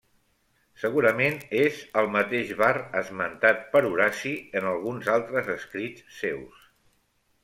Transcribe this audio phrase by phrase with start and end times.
[0.83, 4.31] Segurament és el mateix Var esmentat per Horaci
[4.61, 6.65] en alguns altres escrits seus.